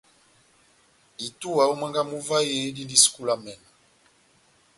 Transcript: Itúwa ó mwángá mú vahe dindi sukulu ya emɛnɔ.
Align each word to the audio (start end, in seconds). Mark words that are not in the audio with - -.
Itúwa 1.27 1.63
ó 1.71 1.73
mwángá 1.79 2.01
mú 2.09 2.17
vahe 2.27 2.59
dindi 2.75 2.97
sukulu 3.03 3.29
ya 3.31 3.35
emɛnɔ. 3.37 3.55